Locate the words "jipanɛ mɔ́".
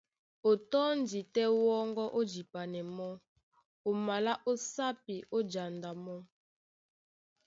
2.31-3.11